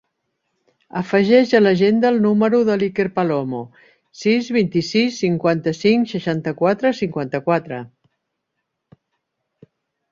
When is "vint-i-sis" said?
4.57-5.21